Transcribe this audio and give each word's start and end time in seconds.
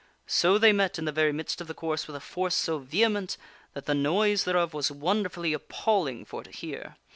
So 0.25 0.57
they 0.57 0.73
met 0.73 0.97
in 0.97 1.05
the 1.05 1.11
very 1.11 1.31
midst 1.31 1.61
of 1.61 1.67
the 1.67 1.75
course 1.75 2.07
with 2.07 2.15
a 2.15 2.19
force 2.19 2.55
so 2.55 2.79
vehement 2.79 3.37
that 3.73 3.85
the 3.85 3.93
noise 3.93 4.45
thereof 4.45 4.73
was 4.73 4.89
wonderfully 4.91 5.53
appalling 5.53 6.25
for 6.25 6.41
to 6.41 6.49
hear. 6.49 6.95